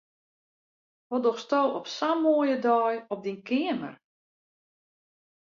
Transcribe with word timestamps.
Wat 1.09 1.23
dochsto 1.25 1.59
op 1.79 1.85
sa'n 1.97 2.19
moaie 2.23 2.57
dei 2.65 2.93
op 3.13 3.19
dyn 3.23 3.41
keamer? 3.47 3.95